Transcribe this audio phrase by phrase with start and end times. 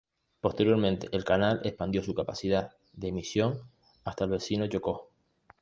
[0.39, 3.61] Posteriormente el canal expandió su capacidad de emisión
[4.03, 5.11] hasta el vecino Chocó.